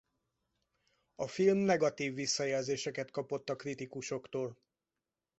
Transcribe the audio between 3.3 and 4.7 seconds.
a kritikusoktól.